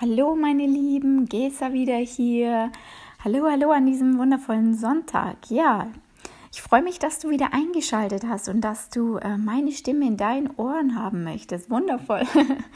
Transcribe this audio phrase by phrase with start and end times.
[0.00, 2.72] Hallo meine Lieben, Gesa wieder hier.
[3.22, 5.50] Hallo, hallo an diesem wundervollen Sonntag.
[5.50, 5.88] Ja,
[6.50, 10.16] ich freue mich, dass du wieder eingeschaltet hast und dass du äh, meine Stimme in
[10.16, 11.68] deinen Ohren haben möchtest.
[11.68, 12.22] Wundervoll.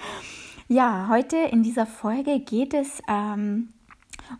[0.69, 3.71] ja, heute in dieser Folge geht es ähm,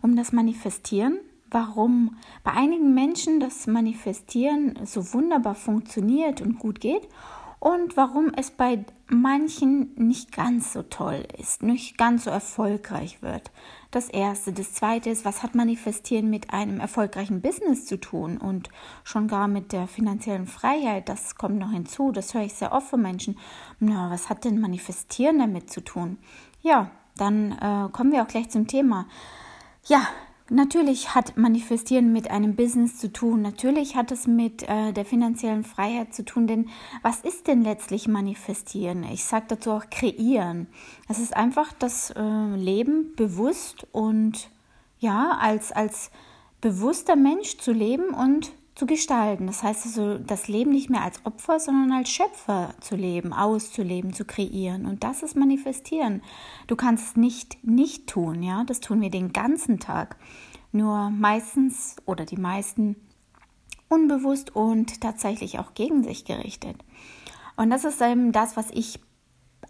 [0.03, 1.17] um das Manifestieren.
[1.49, 7.07] Warum bei einigen Menschen das Manifestieren so wunderbar funktioniert und gut geht
[7.59, 13.51] und warum es bei manchen nicht ganz so toll ist, nicht ganz so erfolgreich wird.
[13.91, 14.51] Das erste.
[14.51, 18.69] Das zweite ist, was hat Manifestieren mit einem erfolgreichen Business zu tun und
[19.03, 21.07] schon gar mit der finanziellen Freiheit?
[21.07, 22.11] Das kommt noch hinzu.
[22.11, 23.37] Das höre ich sehr oft von Menschen.
[23.79, 26.17] Na, was hat denn Manifestieren damit zu tun?
[26.61, 29.07] Ja, dann äh, kommen wir auch gleich zum Thema.
[29.85, 30.07] Ja,
[30.49, 33.41] Natürlich hat Manifestieren mit einem Business zu tun.
[33.41, 36.45] Natürlich hat es mit äh, der finanziellen Freiheit zu tun.
[36.45, 36.69] Denn
[37.01, 39.03] was ist denn letztlich Manifestieren?
[39.05, 40.67] Ich sage dazu auch kreieren.
[41.09, 44.51] Es ist einfach das äh, Leben bewusst und
[44.99, 46.11] ja, als, als
[46.61, 49.47] bewusster Mensch zu leben und zu gestalten.
[49.47, 54.13] Das heißt also, das Leben nicht mehr als Opfer, sondern als Schöpfer zu leben, auszuleben,
[54.13, 54.85] zu kreieren.
[54.85, 56.21] Und das ist manifestieren.
[56.67, 58.63] Du kannst es nicht nicht tun, ja.
[58.65, 60.17] Das tun wir den ganzen Tag.
[60.73, 62.97] Nur meistens oder die meisten
[63.87, 66.75] unbewusst und tatsächlich auch gegen sich gerichtet.
[67.55, 68.99] Und das ist eben das, was ich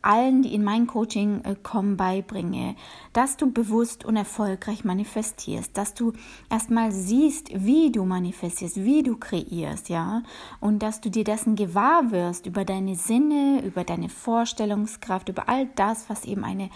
[0.02, 2.76] allen, die in mein Coaching äh, kommen, beibringe,
[3.14, 6.14] dass du bewusst und erfolgreich manifestierst, dass du
[6.50, 10.24] erstmal siehst, wie du manifestierst, wie du kreierst, ja,
[10.60, 15.68] und dass du dir dessen gewahr wirst über deine Sinne, über deine Vorstellungskraft, über all
[15.76, 16.70] das, was eben eine,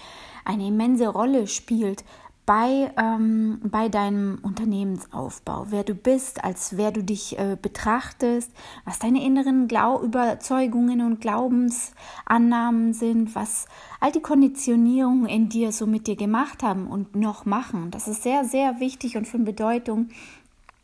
[0.45, 2.03] eine immense Rolle spielt
[2.49, 8.51] bei, ähm, bei deinem Unternehmensaufbau, wer du bist, als wer du dich äh, betrachtest,
[8.85, 13.67] was deine inneren Glau Überzeugungen und Glaubensannahmen sind, was
[13.99, 17.91] all die Konditionierungen in dir so mit dir gemacht haben und noch machen.
[17.91, 20.09] Das ist sehr, sehr wichtig und von Bedeutung,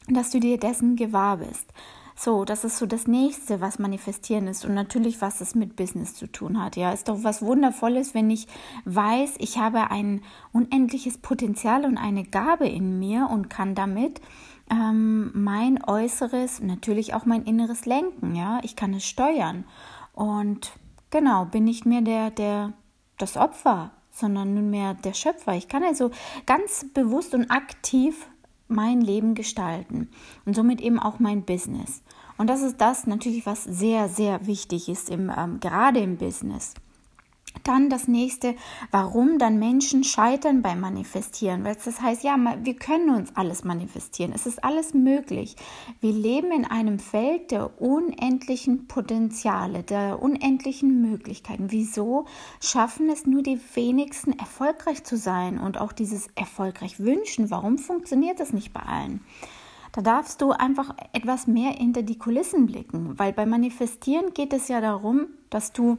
[0.07, 1.65] dass du dir dessen gewahr bist.
[2.17, 6.15] So, das ist so das nächste, was manifestieren ist und natürlich, was es mit Business
[6.15, 6.77] zu tun hat.
[6.77, 8.47] Ja, ist doch was Wundervolles, wenn ich
[8.85, 10.21] weiß, ich habe ein
[10.53, 14.21] unendliches Potenzial und eine Gabe in mir und kann damit
[14.71, 18.33] ähm, mein Äußeres, natürlich auch mein Inneres lenken.
[18.33, 19.65] Ja, ich kann es steuern
[20.13, 20.71] und
[21.09, 22.71] genau bin nicht mehr der, der,
[23.17, 25.53] das Opfer, sondern nunmehr der Schöpfer.
[25.53, 26.11] Ich kann also
[26.45, 28.27] ganz bewusst und aktiv
[28.67, 30.09] mein Leben gestalten
[30.45, 32.01] und somit eben auch mein Business.
[32.37, 36.73] Und das ist das natürlich, was sehr, sehr wichtig ist, im, ähm, gerade im Business.
[37.65, 38.53] Dann das nächste,
[38.91, 41.63] warum dann Menschen scheitern beim Manifestieren.
[41.63, 44.31] Weil das heißt, ja, wir können uns alles manifestieren.
[44.33, 45.55] Es ist alles möglich.
[45.99, 51.71] Wir leben in einem Feld der unendlichen Potenziale, der unendlichen Möglichkeiten.
[51.71, 52.25] Wieso
[52.61, 57.49] schaffen es nur die wenigsten erfolgreich zu sein und auch dieses erfolgreich wünschen?
[57.49, 59.21] Warum funktioniert das nicht bei allen?
[59.91, 64.67] Da darfst du einfach etwas mehr hinter die Kulissen blicken, weil beim Manifestieren geht es
[64.67, 65.97] ja darum, dass du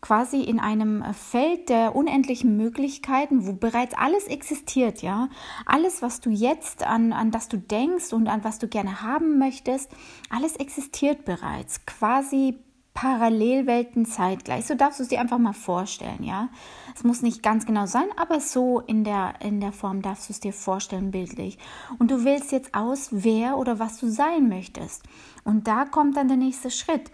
[0.00, 5.28] quasi in einem Feld der unendlichen Möglichkeiten, wo bereits alles existiert, ja,
[5.66, 9.38] alles, was du jetzt an, an das du denkst und an was du gerne haben
[9.38, 9.90] möchtest,
[10.30, 12.58] alles existiert bereits, quasi
[13.00, 14.66] Parallelwelten zeitgleich.
[14.66, 16.48] So darfst du es dir einfach mal vorstellen, ja.
[16.96, 20.32] Es muss nicht ganz genau sein, aber so in der, in der Form darfst du
[20.32, 21.58] es dir vorstellen, bildlich.
[22.00, 25.04] Und du wählst jetzt aus, wer oder was du sein möchtest.
[25.44, 27.12] Und da kommt dann der nächste Schritt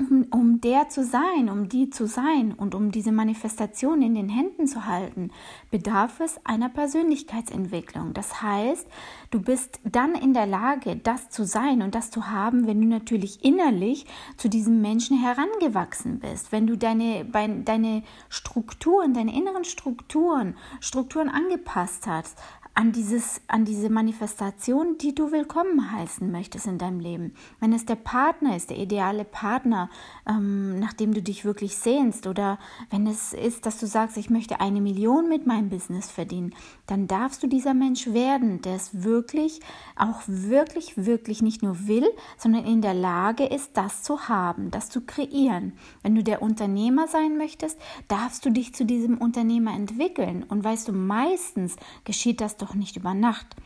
[0.00, 4.28] um, um der zu sein, um die zu sein und um diese Manifestation in den
[4.28, 5.30] Händen zu halten,
[5.70, 8.14] bedarf es einer Persönlichkeitsentwicklung.
[8.14, 8.86] Das heißt,
[9.30, 12.86] du bist dann in der Lage, das zu sein und das zu haben, wenn du
[12.86, 14.06] natürlich innerlich
[14.36, 22.06] zu diesem Menschen herangewachsen bist, wenn du deine, deine Strukturen, deine inneren Strukturen, Strukturen angepasst
[22.06, 22.38] hast,
[22.74, 27.34] an, dieses, an diese Manifestation, die du willkommen heißen möchtest in deinem Leben.
[27.58, 29.90] Wenn es der Partner ist, der ideale Partner,
[30.26, 32.58] ähm, nach dem du dich wirklich sehnst, oder
[32.90, 36.54] wenn es ist, dass du sagst, ich möchte eine Million mit meinem Business verdienen,
[36.86, 39.60] dann darfst du dieser Mensch werden, der es wirklich,
[39.96, 42.08] auch wirklich, wirklich nicht nur will,
[42.38, 45.72] sondern in der Lage ist, das zu haben, das zu kreieren.
[46.02, 47.78] Wenn du der Unternehmer sein möchtest,
[48.08, 50.44] darfst du dich zu diesem Unternehmer entwickeln.
[50.44, 53.56] Und weißt du, meistens geschieht das doch nicht über Nacht.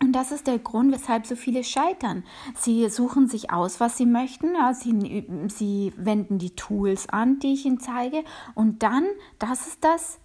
[0.00, 2.24] Und das ist der Grund, weshalb so viele scheitern.
[2.54, 4.50] Sie suchen sich aus, was sie möchten.
[4.74, 8.22] Sie, sie wenden die Tools an, die ich ihnen zeige.
[8.54, 9.04] Und dann,
[9.40, 10.20] das ist das,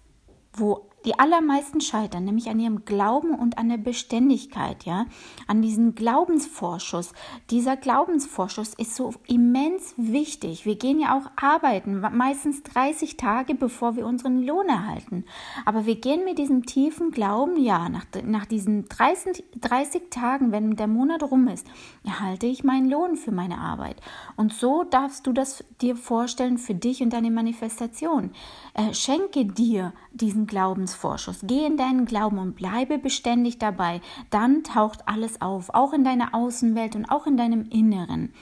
[0.52, 5.06] wo die allermeisten scheitern, nämlich an ihrem Glauben und an der Beständigkeit, ja,
[5.46, 7.12] an diesem Glaubensvorschuss.
[7.50, 10.64] Dieser Glaubensvorschuss ist so immens wichtig.
[10.64, 15.24] Wir gehen ja auch arbeiten, meistens 30 Tage, bevor wir unseren Lohn erhalten.
[15.64, 20.76] Aber wir gehen mit diesem tiefen Glauben, ja, nach, nach diesen 30, 30 Tagen, wenn
[20.76, 21.66] der Monat rum ist,
[22.04, 23.96] erhalte ich meinen Lohn für meine Arbeit.
[24.36, 28.30] Und so darfst du das dir vorstellen für dich und deine Manifestation.
[28.72, 30.93] Äh, schenke dir diesen Glaubensvorschuss.
[31.42, 34.00] Geh in deinen Glauben und bleibe beständig dabei.
[34.30, 38.32] Dann taucht alles auf, auch in deiner Außenwelt und auch in deinem Inneren.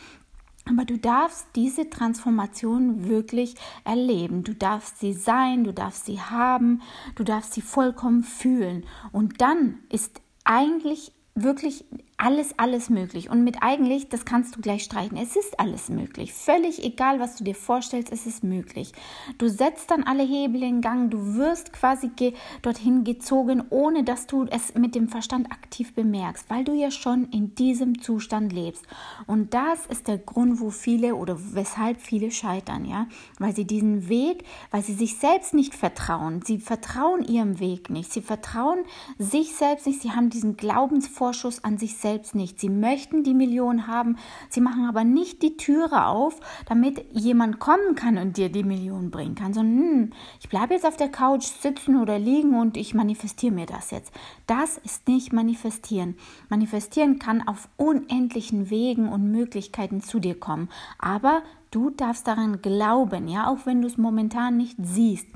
[0.69, 4.45] Aber du darfst diese Transformation wirklich erleben.
[4.45, 6.83] Du darfst sie sein, du darfst sie haben,
[7.17, 8.85] du darfst sie vollkommen fühlen.
[9.11, 11.85] Und dann ist eigentlich wirklich
[12.23, 13.31] alles, alles möglich.
[13.31, 15.17] Und mit eigentlich, das kannst du gleich streichen.
[15.17, 16.33] Es ist alles möglich.
[16.33, 18.93] Völlig egal, was du dir vorstellst, es ist möglich.
[19.39, 21.11] Du setzt dann alle Hebel in Gang.
[21.11, 26.49] Du wirst quasi ge dorthin gezogen, ohne dass du es mit dem Verstand aktiv bemerkst,
[26.49, 28.87] weil du ja schon in diesem Zustand lebst.
[29.27, 33.09] Und das ist der Grund, wo viele oder weshalb viele scheitern, ja,
[33.41, 36.41] weil sie diesen Weg, weil sie sich selbst nicht vertrauen.
[36.45, 38.13] Sie vertrauen ihrem Weg nicht.
[38.13, 38.85] Sie vertrauen
[39.19, 40.03] sich selbst nicht.
[40.03, 42.61] Sie haben diesen Glaubensvorschuss an sich selbst selbst nicht.
[42.61, 44.17] Sie möchten die Million haben,
[44.51, 49.11] sie machen aber nicht die Türe auf, damit jemand kommen kann und dir die Million
[49.11, 52.93] bringen kann, sondern hm, ich bleibe jetzt auf der Couch sitzen oder liegen und ich
[52.93, 54.13] manifestiere mir das jetzt.
[54.47, 56.17] Das ist nicht manifestieren.
[56.51, 60.69] Manifestieren kann auf unendlichen Wegen und Möglichkeiten zu dir kommen,
[60.99, 65.27] aber du darfst daran glauben, ja, auch wenn du es momentan nicht siehst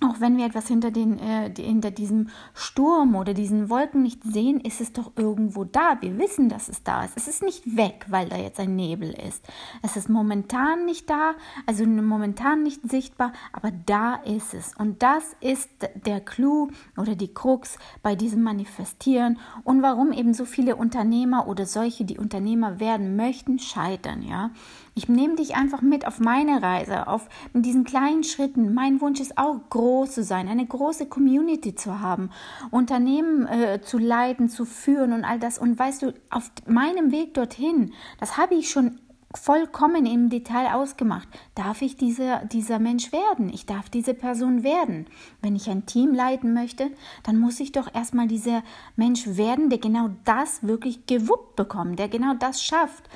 [0.00, 4.60] auch wenn wir etwas hinter, den, äh, hinter diesem Sturm oder diesen Wolken nicht sehen,
[4.60, 5.98] ist es doch irgendwo da.
[6.00, 7.16] Wir wissen, dass es da ist.
[7.16, 9.44] Es ist nicht weg, weil da jetzt ein Nebel ist.
[9.82, 11.34] Es ist momentan nicht da,
[11.66, 14.72] also momentan nicht sichtbar, aber da ist es.
[14.76, 15.68] Und das ist
[16.06, 21.66] der Clou oder die Krux bei diesem Manifestieren und warum eben so viele Unternehmer oder
[21.66, 24.22] solche, die Unternehmer werden möchten, scheitern.
[24.22, 24.50] Ja,
[24.98, 28.74] ich nehme dich einfach mit auf meine Reise, auf diesen kleinen Schritten.
[28.74, 32.30] Mein Wunsch ist auch groß zu sein, eine große Community zu haben,
[32.72, 35.58] Unternehmen äh, zu leiten, zu führen und all das.
[35.58, 38.98] Und weißt du, auf meinem Weg dorthin, das habe ich schon
[39.36, 41.28] vollkommen im Detail ausgemacht.
[41.54, 43.50] Darf ich dieser, dieser Mensch werden?
[43.52, 45.06] Ich darf diese Person werden.
[45.42, 46.90] Wenn ich ein Team leiten möchte,
[47.22, 48.64] dann muss ich doch erstmal dieser
[48.96, 53.08] Mensch werden, der genau das wirklich gewuppt bekommt, der genau das schafft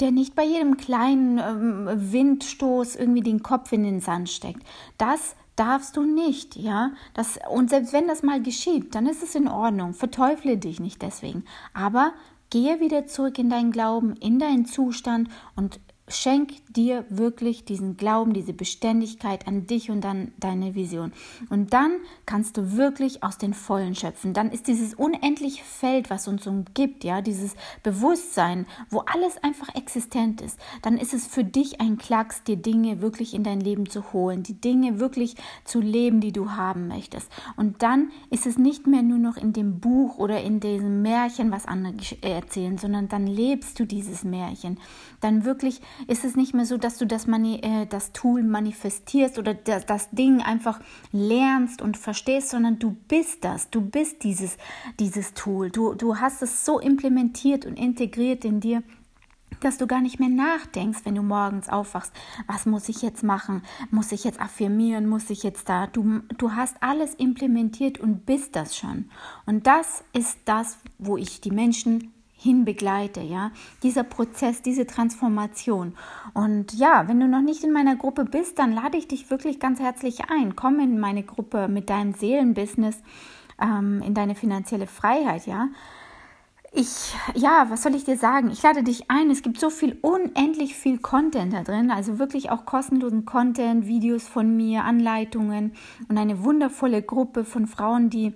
[0.00, 4.62] der nicht bei jedem kleinen ähm, Windstoß irgendwie den Kopf in den Sand steckt.
[4.98, 6.92] Das darfst du nicht, ja.
[7.14, 9.94] Das, und selbst wenn das mal geschieht, dann ist es in Ordnung.
[9.94, 11.44] Verteufle dich nicht deswegen.
[11.74, 12.12] Aber
[12.50, 15.80] gehe wieder zurück in deinen Glauben, in deinen Zustand und
[16.14, 21.12] Schenk dir wirklich diesen Glauben, diese Beständigkeit an dich und an deine Vision.
[21.50, 21.92] Und dann
[22.26, 24.34] kannst du wirklich aus den Vollen schöpfen.
[24.34, 30.40] Dann ist dieses unendliche Feld, was uns umgibt, ja, dieses Bewusstsein, wo alles einfach existent
[30.40, 34.12] ist, dann ist es für dich ein Klacks, dir Dinge wirklich in dein Leben zu
[34.12, 37.30] holen, die Dinge wirklich zu leben, die du haben möchtest.
[37.56, 41.50] Und dann ist es nicht mehr nur noch in dem Buch oder in diesem Märchen,
[41.50, 44.78] was andere erzählen, sondern dann lebst du dieses Märchen.
[45.20, 49.38] Dann wirklich ist es nicht mehr so, dass du das, Mani äh, das Tool manifestierst
[49.38, 50.80] oder das, das Ding einfach
[51.12, 54.56] lernst und verstehst, sondern du bist das, du bist dieses,
[54.98, 55.70] dieses Tool.
[55.70, 58.82] Du, du hast es so implementiert und integriert in dir,
[59.60, 62.12] dass du gar nicht mehr nachdenkst, wenn du morgens aufwachst.
[62.46, 63.62] Was muss ich jetzt machen?
[63.90, 65.08] Muss ich jetzt affirmieren?
[65.08, 65.86] Muss ich jetzt da?
[65.86, 69.10] Du, du hast alles implementiert und bist das schon.
[69.46, 75.94] Und das ist das, wo ich die Menschen hin begleite, ja, dieser Prozess, diese Transformation.
[76.34, 79.60] Und ja, wenn du noch nicht in meiner Gruppe bist, dann lade ich dich wirklich
[79.60, 80.56] ganz herzlich ein.
[80.56, 83.00] Komm in meine Gruppe mit deinem Seelenbusiness,
[83.60, 85.68] ähm, in deine finanzielle Freiheit, ja.
[86.74, 88.50] Ich, ja, was soll ich dir sagen?
[88.50, 89.30] Ich lade dich ein.
[89.30, 91.90] Es gibt so viel, unendlich viel Content da drin.
[91.90, 95.74] Also wirklich auch kostenlosen Content, Videos von mir, Anleitungen
[96.08, 98.32] und eine wundervolle Gruppe von Frauen, die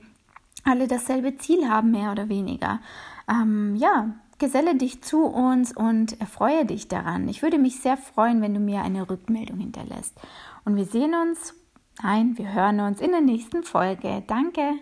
[0.64, 2.80] alle dasselbe Ziel haben, mehr oder weniger
[3.28, 7.28] ähm, ja, geselle dich zu uns und erfreue dich daran.
[7.28, 10.18] Ich würde mich sehr freuen, wenn du mir eine Rückmeldung hinterlässt.
[10.64, 11.54] Und wir sehen uns,
[12.02, 14.23] nein, wir hören uns in der nächsten Folge.
[14.26, 14.75] Danke.